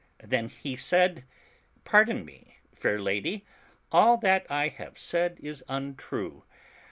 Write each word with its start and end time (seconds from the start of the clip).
Then 0.23 0.47
he 0.49 0.75
said— 0.75 1.25
"Pardon 1.85 2.25
me, 2.25 2.57
fair 2.73 2.99
lady, 2.99 3.45
all 3.91 4.17
that 4.17 4.47
I 4.49 4.69
have 4.69 4.97
said 4.97 5.37
is 5.39 5.63
untrue. 5.69 6.43